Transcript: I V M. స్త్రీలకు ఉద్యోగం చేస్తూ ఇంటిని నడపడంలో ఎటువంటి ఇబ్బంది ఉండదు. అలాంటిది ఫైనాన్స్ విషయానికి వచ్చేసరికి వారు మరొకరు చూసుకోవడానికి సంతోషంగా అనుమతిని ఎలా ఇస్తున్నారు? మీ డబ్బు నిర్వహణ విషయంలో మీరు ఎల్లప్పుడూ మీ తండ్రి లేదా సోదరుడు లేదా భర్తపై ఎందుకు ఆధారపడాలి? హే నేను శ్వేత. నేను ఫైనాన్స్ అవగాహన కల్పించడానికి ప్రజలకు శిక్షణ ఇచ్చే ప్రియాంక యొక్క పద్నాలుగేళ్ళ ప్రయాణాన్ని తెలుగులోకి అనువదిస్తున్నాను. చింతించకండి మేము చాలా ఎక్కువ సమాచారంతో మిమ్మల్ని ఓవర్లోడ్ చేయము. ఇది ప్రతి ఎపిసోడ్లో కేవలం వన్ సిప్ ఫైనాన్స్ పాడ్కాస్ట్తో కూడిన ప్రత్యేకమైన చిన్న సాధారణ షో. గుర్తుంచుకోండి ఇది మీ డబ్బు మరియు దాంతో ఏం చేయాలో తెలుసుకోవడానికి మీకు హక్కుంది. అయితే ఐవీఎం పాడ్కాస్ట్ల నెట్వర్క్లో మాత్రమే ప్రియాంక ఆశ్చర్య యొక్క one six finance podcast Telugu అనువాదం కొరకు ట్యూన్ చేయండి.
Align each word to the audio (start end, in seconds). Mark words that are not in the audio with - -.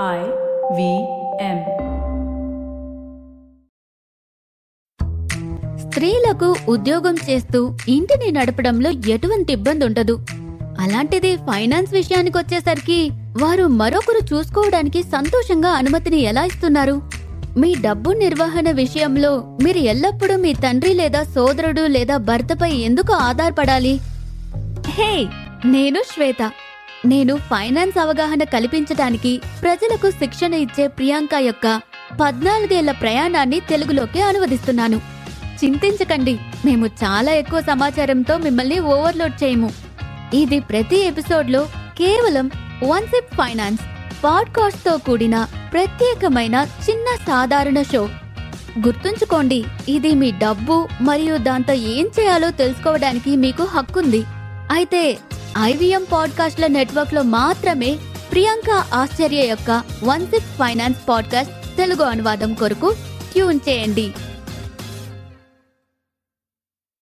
I 0.00 0.20
V 0.76 0.82
M. 1.46 1.58
స్త్రీలకు 5.82 6.48
ఉద్యోగం 6.74 7.16
చేస్తూ 7.26 7.60
ఇంటిని 7.94 8.28
నడపడంలో 8.36 8.90
ఎటువంటి 9.14 9.52
ఇబ్బంది 9.56 9.84
ఉండదు. 9.88 10.14
అలాంటిది 10.84 11.32
ఫైనాన్స్ 11.48 11.92
విషయానికి 11.98 12.36
వచ్చేసరికి 12.38 12.98
వారు 13.42 13.66
మరొకరు 13.80 14.22
చూసుకోవడానికి 14.32 15.02
సంతోషంగా 15.16 15.72
అనుమతిని 15.82 16.22
ఎలా 16.32 16.44
ఇస్తున్నారు? 16.52 16.96
మీ 17.60 17.74
డబ్బు 17.86 18.10
నిర్వహణ 18.24 18.70
విషయంలో 18.82 19.34
మీరు 19.66 19.82
ఎల్లప్పుడూ 19.94 20.36
మీ 20.46 20.54
తండ్రి 20.64 20.94
లేదా 21.02 21.22
సోదరుడు 21.36 21.86
లేదా 21.98 22.18
భర్తపై 22.30 22.72
ఎందుకు 22.88 23.14
ఆధారపడాలి? 23.28 23.94
హే 24.98 25.12
నేను 25.76 26.02
శ్వేత. 26.14 26.42
నేను 27.04 27.36
ఫైనాన్స్ 27.36 27.98
అవగాహన 27.98 28.42
కల్పించడానికి 28.42 29.40
ప్రజలకు 29.62 30.10
శిక్షణ 30.10 30.54
ఇచ్చే 30.54 30.86
ప్రియాంక 30.86 31.34
యొక్క 31.34 31.80
పద్నాలుగేళ్ళ 32.20 32.90
ప్రయాణాన్ని 32.90 33.60
తెలుగులోకి 33.60 34.20
అనువదిస్తున్నాను. 34.20 34.96
చింతించకండి 35.64 36.38
మేము 36.64 36.86
చాలా 36.86 37.32
ఎక్కువ 37.32 37.60
సమాచారంతో 37.60 38.38
మిమ్మల్ని 38.38 38.80
ఓవర్లోడ్ 38.80 39.44
చేయము. 39.44 39.70
ఇది 40.34 40.60
ప్రతి 40.60 40.98
ఎపిసోడ్లో 41.06 41.64
కేవలం 41.98 42.50
వన్ 42.84 43.06
సిప్ 43.06 43.34
ఫైనాన్స్ 43.34 43.82
పాడ్కాస్ట్తో 44.24 44.96
కూడిన 44.96 45.46
ప్రత్యేకమైన 45.72 46.66
చిన్న 46.90 47.16
సాధారణ 47.26 47.82
షో. 47.82 48.08
గుర్తుంచుకోండి 48.86 49.64
ఇది 49.88 50.14
మీ 50.14 50.30
డబ్బు 50.30 50.88
మరియు 51.00 51.36
దాంతో 51.36 51.72
ఏం 51.72 52.10
చేయాలో 52.20 52.50
తెలుసుకోవడానికి 52.50 53.36
మీకు 53.36 53.64
హక్కుంది. 53.64 54.24
అయితే 54.70 55.18
ఐవీఎం 55.60 56.06
పాడ్కాస్ట్ల 56.12 56.66
నెట్వర్క్లో 56.66 57.22
మాత్రమే 57.22 57.98
ప్రియాంక 58.32 58.70
ఆశ్చర్య 58.94 59.46
యొక్క 59.46 59.70
one 60.04 60.26
six 60.26 60.58
finance 60.58 60.98
podcast 61.08 61.76
Telugu 61.76 62.02
అనువాదం 62.02 62.54
కొరకు 62.54 62.94
ట్యూన్ 63.32 63.60
చేయండి. 63.68 64.12